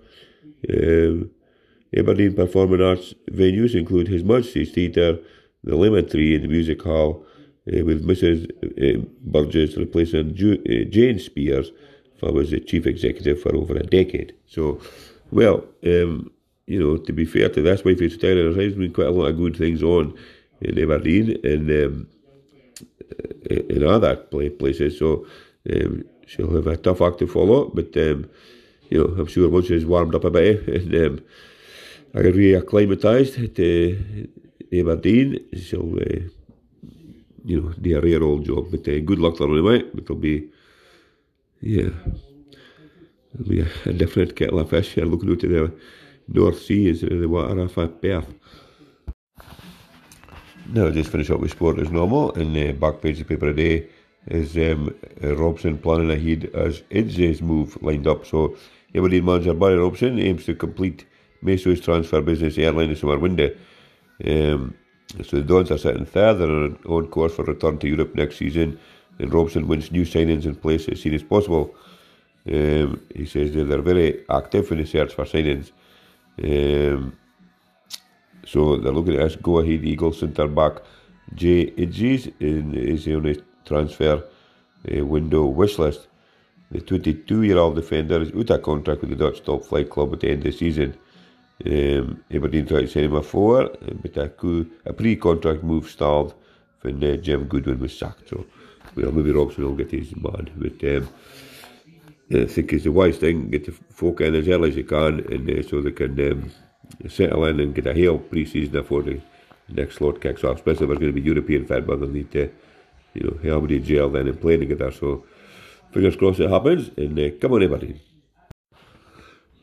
Um, 0.72 1.30
Aberdeen 1.96 2.34
performing 2.34 2.82
arts 2.82 3.14
venues 3.32 3.76
include 3.76 4.08
His 4.08 4.24
Majesty's 4.24 4.72
Theatre, 4.72 5.20
the 5.64 5.76
Lemon 5.76 6.10
Tree, 6.10 6.36
and 6.36 6.44
the 6.44 6.48
Music 6.48 6.82
Hall, 6.82 7.26
uh, 7.68 7.84
with 7.84 8.06
Mrs. 8.06 8.50
Uh, 8.64 9.06
Burgess 9.22 9.78
replacing 9.78 10.36
Ju- 10.36 10.62
uh, 10.70 10.90
Jane 10.90 11.20
Spiers, 11.20 11.72
who 12.20 12.34
was 12.34 12.52
the 12.52 12.60
chief 12.60 12.86
executive 12.86 13.42
for 13.42 13.56
over 13.56 13.76
a 13.76 13.84
decade. 13.84 14.34
So, 14.48 14.82
well, 15.32 15.64
um, 15.86 16.32
you 16.66 16.80
know, 16.80 16.98
to 16.98 17.14
be 17.14 17.26
fair 17.26 17.50
to 17.50 17.62
this 17.62 17.86
wife, 17.86 18.02
it's 18.02 18.18
there 18.18 18.52
has 18.54 18.74
been 18.74 18.94
quite 18.94 19.08
a 19.08 19.12
lot 19.12 19.28
of 19.28 19.38
good 19.38 19.56
things 19.56 19.82
on 19.82 20.18
in 20.62 20.78
Aberdeen 20.78 21.40
and 21.44 21.70
um, 21.70 22.08
in 23.50 23.84
other 23.84 24.16
places. 24.16 25.00
So 25.00 25.26
um, 25.74 26.04
she'll 26.26 26.54
have 26.56 26.68
a 26.68 26.78
tough 26.78 27.02
act 27.02 27.20
to 27.20 27.28
follow, 27.28 27.72
but 27.74 27.96
um, 27.98 28.30
you 28.90 29.00
know, 29.00 29.16
I'm 29.18 29.28
sure 29.28 29.50
once 29.50 29.68
she's 29.68 29.86
warmed 29.86 30.16
up 30.16 30.24
a 30.24 30.32
bit 30.32 30.68
and 30.94 31.22
get 32.14 32.36
reacclimatised 32.36 33.56
to 33.56 34.28
Aberdeen, 34.74 35.40
she'll 35.56 35.96
uh, 35.96 36.20
you 37.46 37.62
know 37.62 37.74
do 37.82 37.98
a 37.98 38.02
rare 38.02 38.24
old 38.24 38.46
job. 38.46 38.72
But 38.72 38.88
uh, 38.88 39.00
good 39.00 39.20
luck 39.20 39.38
to 39.38 39.48
her 39.48 39.54
anyway. 39.54 39.84
It'll 39.98 40.16
be 40.16 40.50
yeah, 41.62 41.90
it'll 43.34 43.50
be 43.50 43.62
a, 43.62 43.68
a 43.86 43.94
different 43.94 44.36
kettle 44.36 44.60
of 44.60 44.70
fish. 44.70 44.98
You're 44.98 45.06
looking 45.06 45.32
out 45.32 45.40
to 45.42 45.48
the 45.48 45.74
North 46.28 46.62
Sea 46.62 46.90
instead 46.90 47.12
of 47.12 47.20
the 47.22 47.30
water 47.30 47.60
off 47.62 47.78
at 47.78 48.02
Perth. 48.02 48.34
Now, 50.70 50.90
just 50.90 51.12
finish 51.12 51.30
up 51.30 51.40
with 51.40 51.52
sport 51.52 51.80
as 51.80 51.90
normal. 51.90 52.32
In 52.32 52.52
the 52.52 52.74
back 52.74 53.02
page 53.02 53.22
of 53.22 53.28
the 53.28 53.36
paper 53.36 53.54
today 53.54 53.88
is 54.28 54.58
um, 54.58 54.94
Robson 55.22 55.78
planning 55.78 56.12
ahead 56.12 56.50
as 56.54 56.82
Idzes 56.92 57.42
move 57.42 57.82
lined 57.82 58.06
up. 58.06 58.26
So, 58.26 58.58
Aberdeen 58.94 59.24
manager 59.24 59.54
Barry 59.54 59.78
Robson 59.78 60.20
aims 60.20 60.46
to 60.46 60.56
complete 60.56 61.06
Meso's 61.42 61.82
transfer 61.82 62.22
business 62.22 62.58
early 62.58 62.86
in 62.86 62.92
the 62.92 62.96
summer 62.96 63.18
window. 63.18 63.50
Um, 64.26 64.76
so 65.24 65.38
the 65.38 65.44
Dons 65.44 65.72
are 65.72 65.78
sitting 65.78 66.06
third 66.06 66.42
and 66.42 66.78
on 66.86 67.08
course 67.08 67.36
for 67.36 67.44
return 67.44 67.78
to 67.80 67.88
Europe 67.88 68.16
next 68.16 68.38
season. 68.38 68.80
And 69.20 69.34
Robson 69.34 69.68
wants 69.68 69.92
new 69.92 70.04
signings 70.04 70.46
in 70.46 70.56
place 70.56 70.88
as 70.90 71.02
soon 71.02 71.14
as 71.14 71.24
possible. 71.24 71.74
Um, 72.50 73.02
he 73.16 73.26
says 73.26 73.54
they're 73.54 73.82
very 73.82 74.24
active 74.30 74.72
in 74.72 74.80
the 74.80 74.86
search 74.86 75.14
for 75.14 75.26
signings. 75.26 75.72
Um, 76.44 77.18
so 78.46 78.78
they're 78.78 78.94
looking 78.94 79.16
at 79.16 79.22
us 79.22 79.36
go 79.36 79.60
ahead 79.60 79.84
Eagles 79.84 80.20
centre 80.20 80.48
back 80.48 80.82
Jay 81.36 81.72
Idzes 81.72 82.34
is 82.40 83.06
the 83.06 83.30
a 83.30 83.36
transfer 83.68 84.24
uh, 84.92 85.06
window 85.06 85.46
wish 85.46 85.78
list. 85.78 86.08
The 86.72 86.82
22 86.82 87.44
year 87.44 87.58
old 87.58 87.76
defender 87.76 88.22
is 88.22 88.32
out 88.32 88.50
of 88.52 88.64
contract 88.64 89.02
with 89.02 89.12
the 89.12 89.16
Dutch 89.16 89.44
top 89.44 89.66
flight 89.66 89.90
club 89.90 90.14
at 90.14 90.22
the 90.22 90.30
end 90.30 90.40
of 90.40 90.52
the 90.52 90.52
season. 90.52 90.98
Aberdeen 91.62 92.68
tried 92.68 92.82
to 92.82 92.88
send 92.88 93.06
him 93.06 93.16
a 93.16 93.24
four, 93.24 93.70
but 94.02 94.18
a, 94.18 94.32
a 94.86 94.94
pre 94.94 95.16
contract 95.16 95.64
move 95.64 95.90
stalled 95.90 96.34
when 96.82 97.04
uh, 97.04 97.16
Jim 97.18 97.46
Goodwin 97.46 97.80
was 97.80 97.98
sacked. 97.98 98.30
So, 98.30 98.46
well, 98.96 99.12
maybe 99.12 99.32
Robson 99.32 99.64
will 99.64 99.76
get 99.76 99.92
his 99.92 100.16
man. 100.16 100.50
But 100.56 100.84
um, 100.96 101.10
I 102.32 102.46
think 102.46 102.74
it's 102.74 102.84
the 102.84 102.92
wise 102.92 103.18
thing 103.18 103.50
get 103.50 103.66
the 103.66 103.72
folk 103.72 104.22
in 104.22 104.36
as 104.36 104.48
early 104.48 104.70
as 104.70 104.76
you 104.76 104.84
can 104.84 105.20
and 105.32 105.50
uh, 105.50 105.68
so 105.68 105.82
they 105.82 105.92
can. 105.92 106.32
Um, 106.32 106.52
settle 107.08 107.46
in 107.46 107.60
and 107.60 107.76
get 107.76 107.88
a 107.88 108.06
whole 108.06 108.20
pre-season 108.20 108.74
before 108.74 109.04
the 109.04 109.22
next 109.70 109.96
slot 109.96 110.22
kicks 110.22 110.44
off, 110.44 110.58
especially 110.58 110.86
if 110.86 110.92
it's 110.92 111.00
going 111.00 111.14
to 111.14 111.22
be 111.22 111.28
European 111.28 111.66
football, 111.66 111.98
they'll 111.98 112.10
need 112.10 112.32
to, 112.32 112.52
you 113.14 113.24
know, 113.24 113.38
everybody 113.40 113.78
in 113.78 113.84
jail 113.84 114.10
then 114.10 114.28
and 114.28 114.40
play 114.40 114.58
together. 114.58 114.92
So, 114.92 115.26
fingers 115.92 116.16
crossed 116.16 116.40
it 116.40 116.50
happens, 116.50 116.92
and 116.98 117.18
uh, 117.20 117.30
come 117.40 117.54
on, 117.54 117.64
everybody. 117.64 118.02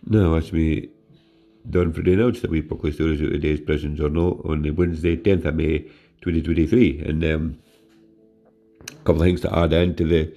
Now, 0.06 0.34
that's 0.34 0.52
me 0.52 0.90
done 1.68 1.92
for 1.92 2.02
the 2.02 2.16
now. 2.16 2.28
It's 2.28 2.40
the 2.40 2.49
stories 2.92 3.21
of 3.21 3.30
today's 3.30 3.61
Prison 3.61 3.97
Journal 3.97 4.40
on 4.44 4.62
the 4.62 4.71
Wednesday, 4.71 5.16
10th 5.16 5.47
of 5.47 5.54
May, 5.54 5.78
2023. 6.23 7.00
And 7.00 7.25
um, 7.25 7.59
a 8.88 8.94
couple 9.04 9.23
of 9.23 9.26
things 9.26 9.40
to 9.42 9.59
add 9.59 9.73
in 9.73 9.94
to 9.97 10.04
the 10.04 10.33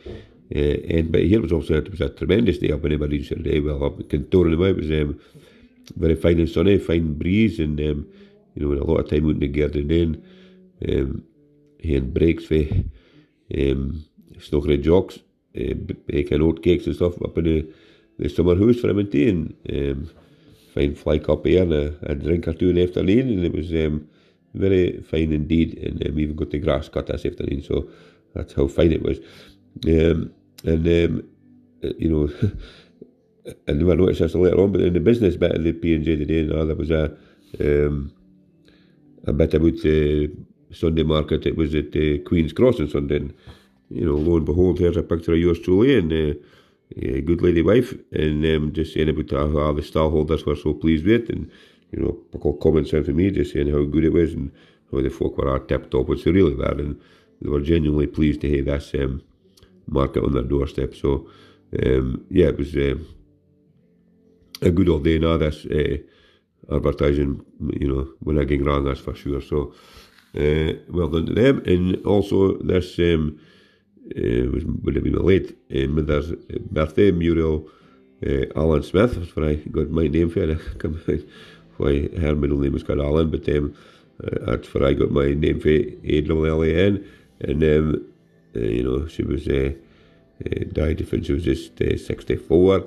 uh, 0.55 0.95
end 0.95 1.11
But 1.11 1.23
here. 1.23 1.41
was 1.41 1.51
also 1.51 1.75
it 1.75 1.91
was 1.91 2.01
a 2.01 2.09
tremendous 2.09 2.59
day 2.59 2.71
up 2.71 2.85
in 2.85 2.93
Aberdeen 2.93 3.23
today. 3.23 3.59
Well, 3.59 3.83
up 3.83 3.99
in 3.99 4.05
Kintore, 4.05 4.51
it 4.51 4.75
was 4.75 4.91
um, 4.91 5.19
very 5.95 6.15
fine 6.15 6.39
and 6.39 6.49
sunny, 6.49 6.77
fine 6.77 7.13
breeze, 7.13 7.59
and 7.59 7.79
um, 7.81 8.07
you 8.55 8.65
know, 8.65 8.81
a 8.81 8.83
lot 8.83 8.99
of 8.99 9.09
time 9.09 9.25
out 9.25 9.31
in 9.31 9.39
the 9.39 9.47
garden 9.47 9.87
then. 9.87 10.23
Um, 10.87 11.23
and 11.83 12.13
breaks 12.13 12.45
for 12.45 12.55
um, 12.55 14.05
Snookery 14.37 14.81
Jocks, 14.81 15.19
uh, 15.55 15.73
baking 16.07 16.41
oat 16.41 16.63
cakes 16.63 16.85
and 16.85 16.95
stuff 16.95 17.21
up 17.21 17.37
in 17.37 17.43
the, 17.45 17.73
the 18.19 18.29
summer 18.29 18.55
house 18.55 18.79
for 18.79 18.89
him 18.89 18.99
and 18.99 19.11
tea, 19.11 19.29
and 19.29 19.55
um, 19.69 20.09
fine 20.77 20.95
fly 20.95 21.19
cup 21.19 21.45
air 21.45 21.63
and 21.63 21.73
a, 21.73 22.11
a, 22.11 22.15
drink 22.15 22.47
or 22.47 22.53
two 22.53 22.69
in 22.69 22.75
the 22.75 22.83
afternoon, 22.83 23.29
and 23.29 23.45
it 23.45 23.53
was 23.53 23.71
um, 23.71 24.07
very 24.53 25.01
fine 25.01 25.31
indeed, 25.31 25.77
and 25.79 26.07
um, 26.07 26.19
even 26.19 26.35
got 26.35 26.51
the 26.51 26.59
grass 26.59 26.89
cut 26.89 27.07
this 27.07 27.25
afternoon, 27.25 27.63
so 27.63 27.89
that's 28.33 28.53
how 28.53 28.67
fine 28.67 28.91
it 28.91 29.01
was. 29.01 29.17
Um, 29.87 30.31
and, 30.63 30.87
um, 30.87 31.23
you 31.97 32.09
know, 32.09 32.29
I 33.67 33.71
never 33.73 33.95
noticed 33.95 34.19
this 34.19 34.35
later 34.35 34.59
on, 34.59 34.71
but 34.71 34.81
in 34.81 34.93
the 34.93 34.99
business 34.99 35.35
bit 35.35 35.55
of 35.55 35.63
the 35.63 35.73
P&J 35.73 36.15
today, 36.17 36.43
now 36.43 36.65
there 36.65 36.75
was 36.75 36.91
a 36.91 37.15
um, 37.59 38.11
a 39.25 39.33
bit 39.33 39.53
about 39.53 39.77
the 39.81 40.31
Sunday 40.71 41.03
market. 41.03 41.45
It 41.45 41.57
was 41.57 41.73
at 41.75 41.95
uh, 41.95 42.23
Queen's 42.25 42.53
Cross 42.53 42.79
on 42.79 42.89
Sunday. 42.89 43.17
And, 43.17 43.33
you 43.89 44.05
know, 44.05 44.15
lo 44.15 44.37
and 44.37 44.45
behold, 44.45 44.79
here's 44.79 44.97
a 44.97 45.03
picture 45.03 45.33
of 45.33 45.39
yours 45.39 45.59
truly 45.59 45.97
and 45.97 46.11
uh, 46.11 46.39
a 46.95 47.21
good 47.21 47.41
lady 47.41 47.61
wife, 47.61 47.93
and 48.11 48.45
um, 48.45 48.73
just 48.73 48.93
saying 48.93 49.09
about 49.09 49.31
how, 49.31 49.73
the 49.73 49.81
stallholders 49.81 50.45
were 50.45 50.55
so 50.55 50.73
pleased 50.73 51.05
with 51.05 51.23
it, 51.23 51.29
and 51.29 51.49
you 51.91 51.99
know, 51.99 52.51
comments 52.61 52.93
in 52.93 53.03
from 53.03 53.15
me 53.15 53.31
just 53.31 53.53
saying 53.53 53.71
how 53.71 53.83
good 53.83 54.03
it 54.03 54.13
was 54.13 54.33
and 54.33 54.51
how 54.91 55.01
the 55.01 55.09
folk 55.09 55.37
were 55.37 55.59
tip 55.59 55.89
top, 55.89 56.07
which 56.07 56.23
they 56.23 56.31
really 56.31 56.55
were, 56.55 56.65
and 56.65 56.99
they 57.41 57.49
were 57.49 57.61
genuinely 57.61 58.07
pleased 58.07 58.41
to 58.41 58.55
have 58.55 58.65
this 58.65 58.93
um, 58.95 59.21
market 59.87 60.23
on 60.23 60.33
their 60.33 60.43
doorstep. 60.43 60.95
So, 60.95 61.29
um, 61.83 62.25
yeah, 62.29 62.47
it 62.47 62.57
was. 62.57 62.75
Uh, 62.75 62.95
a 64.61 64.71
good 64.71 64.89
old 64.89 65.03
day 65.03 65.19
now. 65.19 65.37
That's 65.37 65.65
uh, 65.65 65.97
advertising, 66.71 67.45
you 67.79 67.87
know, 67.87 68.07
when 68.19 68.39
I 68.39 68.43
getting 68.43 68.65
wrong, 68.65 68.85
that's 68.85 68.99
for 68.99 69.15
sure. 69.15 69.41
So, 69.41 69.73
uh, 70.35 70.73
well 70.89 71.07
done 71.07 71.27
to 71.27 71.33
them. 71.33 71.61
And 71.65 72.05
also, 72.05 72.57
this 72.57 72.97
um, 72.99 73.39
was 74.51 74.65
would 74.83 74.95
have 74.95 75.03
been 75.03 75.15
a 75.15 75.21
late 75.21 75.57
uh, 75.75 75.87
mother's 75.87 76.31
birthday. 76.71 77.11
Muriel 77.11 77.67
uh, 78.25 78.45
Alan 78.55 78.83
Smith. 78.83 79.15
That's 79.15 79.35
where 79.35 79.49
I 79.49 79.55
got 79.55 79.89
my 79.89 80.07
name 80.07 80.29
for 80.29 80.43
it. 80.43 81.29
Why 81.77 82.07
her 82.19 82.35
middle 82.35 82.57
name 82.57 82.73
was 82.73 82.83
called 82.83 82.99
Alan, 82.99 83.29
but 83.29 83.47
um, 83.49 83.75
that's 84.19 84.73
where 84.73 84.87
I 84.87 84.93
got 84.93 85.11
my 85.11 85.33
name 85.33 85.59
for 85.59 85.69
A 85.69 86.49
L 86.49 86.63
A 86.63 86.73
N. 86.73 87.05
And 87.41 87.63
um, 87.63 88.05
uh, 88.55 88.59
you 88.59 88.83
know, 88.83 89.07
she 89.07 89.23
was 89.23 89.47
uh, 89.47 89.71
uh, 90.45 90.63
died 90.71 91.05
when 91.11 91.23
she 91.23 91.33
was 91.33 91.43
just 91.43 91.79
uh, 91.81 91.97
64 91.97 92.79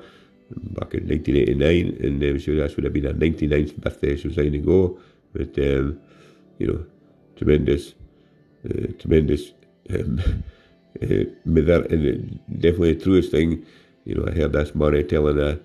back 0.51 0.95
in 0.95 1.07
1989, 1.09 1.99
and 2.05 2.23
um, 2.25 2.39
she 2.39 2.55
that 2.55 2.75
would 2.75 2.85
have 2.85 2.93
been 2.93 3.05
her 3.05 3.15
99th 3.15 3.77
birthday. 3.77 4.17
She 4.17 4.29
was 4.29 4.37
to 4.37 4.59
go, 4.59 4.99
but 5.33 5.57
um, 5.59 6.01
you 6.59 6.67
know, 6.67 6.85
tremendous, 7.37 7.95
uh, 8.65 8.93
tremendous 8.99 9.53
um, 9.95 10.43
mother, 11.45 11.85
and 11.85 12.39
definitely 12.53 12.95
the 12.95 13.05
truest 13.05 13.31
thing. 13.31 13.65
You 14.05 14.17
know, 14.17 14.27
I 14.27 14.33
heard 14.33 14.53
this 14.53 14.75
Murray 14.75 15.05
telling 15.05 15.39
a, 15.39 15.59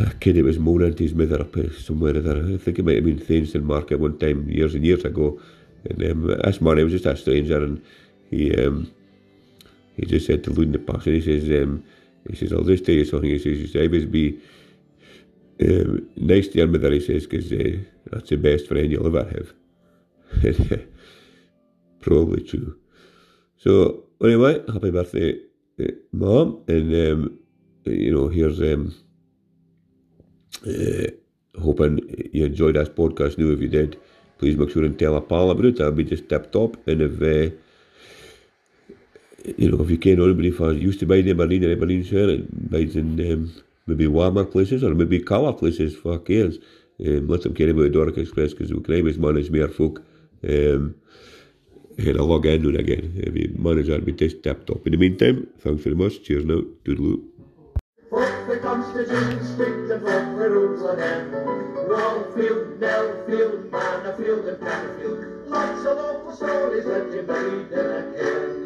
a 0.00 0.14
kid 0.14 0.36
who 0.36 0.44
was 0.44 0.58
moaning 0.58 0.94
to 0.94 1.02
his 1.02 1.14
mother 1.14 1.40
up 1.40 1.54
somewhere 1.78 2.14
or 2.14 2.18
other. 2.18 2.54
I 2.54 2.56
think 2.56 2.78
it 2.78 2.84
might 2.84 2.96
have 2.96 3.04
been 3.04 3.18
Thainstone 3.18 3.64
Market 3.64 4.00
one 4.00 4.18
time 4.18 4.48
years 4.48 4.74
and 4.74 4.84
years 4.84 5.04
ago. 5.04 5.40
And 5.88 6.02
um, 6.10 6.26
this 6.26 6.60
Murray 6.60 6.84
was 6.84 6.92
just 6.92 7.06
a 7.06 7.16
stranger, 7.16 7.62
and 7.62 7.82
he 8.30 8.54
um, 8.56 8.90
he 9.96 10.06
just 10.06 10.26
said 10.26 10.44
to 10.44 10.50
Luden 10.50 10.72
the 10.72 10.78
Passion, 10.78 11.14
he 11.14 11.20
says. 11.20 11.62
Um, 11.62 11.84
he 12.28 12.36
says, 12.36 12.52
I'll 12.52 12.64
just 12.64 12.84
tell 12.84 12.94
you 12.94 13.04
something. 13.04 13.30
He 13.30 13.38
says, 13.38 13.58
you 13.58 13.66
should 13.66 13.86
always 13.86 14.04
be 14.04 14.38
um, 15.62 16.08
nice 16.16 16.48
to 16.48 16.58
your 16.58 16.66
mother, 16.66 16.90
he 16.92 17.00
says, 17.00 17.26
because 17.26 17.52
uh, 17.52 17.78
that's 18.10 18.30
the 18.30 18.36
best 18.36 18.66
friend 18.66 18.90
you'll 18.90 19.06
ever 19.06 19.24
have. 19.24 19.52
Probably 22.00 22.42
true. 22.42 22.76
So, 23.60 24.04
anyway, 24.22 24.62
happy 24.72 24.90
birthday, 24.90 25.38
uh, 25.80 25.92
Mom. 26.12 26.64
And 26.66 26.88
um, 26.94 27.38
you 27.84 28.12
know, 28.14 28.28
here's 28.28 28.60
um, 28.60 28.94
uh, 30.66 31.06
hoping 31.60 32.00
you 32.32 32.46
enjoyed 32.46 32.76
this 32.76 32.88
podcast. 32.88 33.38
Now, 33.38 33.50
if 33.52 33.60
you 33.60 33.68
did, 33.68 33.98
please 34.38 34.56
make 34.56 34.70
sure 34.70 34.84
and 34.84 34.98
tell 34.98 35.16
a 35.16 35.20
pal 35.20 35.50
about 35.50 35.66
it. 35.66 35.76
That'd 35.76 35.96
be 35.96 36.04
just 36.04 36.28
tip 36.28 36.52
top. 36.52 36.76
And 36.88 37.02
if 37.02 37.20
uh, 37.20 37.54
you 39.58 39.70
know, 39.70 39.82
if 39.82 39.90
you 39.90 39.98
can't 39.98 40.20
anybody 40.20 40.48
if 40.48 40.60
I 40.60 40.70
used 40.70 41.00
to 41.00 41.06
buy 41.06 41.20
the 41.20 41.30
Aberdeen 41.32 41.64
or 41.64 41.72
Aberdeenshire, 41.72 42.30
it 42.30 42.70
buys 42.70 42.96
in 42.96 43.20
um, 43.32 43.52
maybe 43.86 44.06
warmer 44.06 44.44
places 44.44 44.82
or 44.84 44.94
maybe 44.94 45.20
colour 45.20 45.52
places 45.52 45.94
for 45.96 46.18
cares. 46.18 46.58
Um, 47.06 47.28
let 47.28 47.42
them 47.42 47.54
care 47.54 47.70
about 47.70 47.82
the 47.82 47.90
Doric 47.90 48.18
Express 48.18 48.52
because 48.52 48.70
can 48.70 48.94
always 48.94 49.18
manage 49.18 49.50
more 49.50 49.68
folk. 49.68 50.02
Um, 50.48 50.94
and 51.98 52.18
I'll 52.18 52.26
log 52.26 52.46
in 52.46 52.64
and 52.66 52.76
again. 52.76 53.12
If 53.16 53.36
you 53.36 53.54
manage 53.58 53.88
that, 53.88 54.04
be 54.04 54.12
just 54.12 54.42
tip 54.42 54.66
top. 54.66 54.86
In 54.86 54.92
the 54.92 54.98
meantime, 54.98 55.48
thanks 55.58 55.82
very 55.84 55.96
much. 55.96 56.22
Cheers 56.22 56.44
now. 56.44 56.62
Toodaloo. 56.84 57.22
The. 64.40 65.30
Lots 65.48 65.84
of 65.86 66.36
stories 66.36 66.84
that 66.84 67.10
you 67.12 67.22
a. 67.28 68.59